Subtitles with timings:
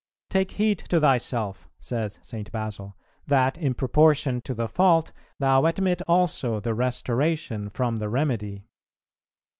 [0.31, 2.51] "Take heed to thyself," says St.
[2.51, 8.63] Basil, "that, in proportion to the fault, thou admit also the restoration from the remedy."